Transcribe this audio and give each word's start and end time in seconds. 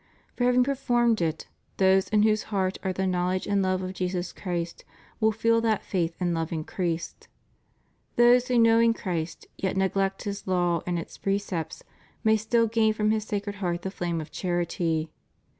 For 0.35 0.45
having 0.45 0.63
performed 0.63 1.21
it, 1.21 1.45
those 1.77 2.07
in 2.09 2.23
w^hose 2.23 2.45
hearts 2.45 2.79
are 2.81 2.91
the 2.91 3.05
knowledge 3.05 3.45
and 3.45 3.61
love 3.61 3.83
of 3.83 3.93
Jesus 3.93 4.33
Christ 4.33 4.83
will 5.19 5.31
feel 5.31 5.61
that 5.61 5.83
faith 5.83 6.15
and 6.19 6.33
love 6.33 6.51
increased. 6.51 7.27
Those 8.15 8.47
who 8.47 8.57
knowing 8.57 8.95
Christ, 8.95 9.45
yet 9.59 9.77
neglect 9.77 10.23
His 10.23 10.47
law 10.47 10.81
and 10.87 10.97
its 10.97 11.19
precepts, 11.19 11.83
may 12.23 12.35
still 12.35 12.65
gain 12.65 12.93
from 12.95 13.11
His 13.11 13.25
Sacred 13.25 13.57
Heart 13.57 13.83
the 13.83 13.91
flame 13.91 14.19
of 14.19 14.31
charity. 14.31 15.11